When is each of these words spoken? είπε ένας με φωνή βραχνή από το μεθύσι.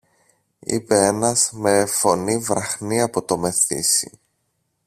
είπε 0.59 0.95
ένας 1.05 1.51
με 1.51 1.85
φωνή 1.85 2.37
βραχνή 2.37 3.01
από 3.01 3.21
το 3.21 3.37
μεθύσι. 3.37 4.19